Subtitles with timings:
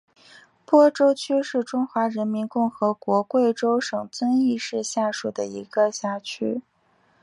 [0.65, 6.63] 播州区是中华人民共和国贵州省遵义市下属的一个市辖区。